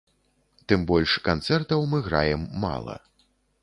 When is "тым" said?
0.71-0.85